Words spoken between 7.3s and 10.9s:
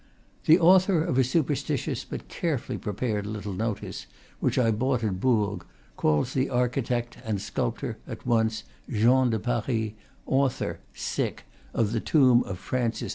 sculptor (at once) Jehan de Paris, author